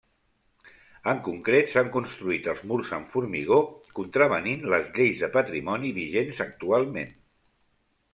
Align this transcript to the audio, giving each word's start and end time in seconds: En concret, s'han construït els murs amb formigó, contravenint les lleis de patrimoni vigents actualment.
En 1.11 1.19
concret, 1.25 1.67
s'han 1.73 1.91
construït 1.95 2.49
els 2.53 2.63
murs 2.71 2.89
amb 2.97 3.11
formigó, 3.15 3.59
contravenint 3.99 4.65
les 4.75 4.89
lleis 4.97 5.21
de 5.25 5.29
patrimoni 5.37 5.93
vigents 5.99 6.41
actualment. 6.47 7.13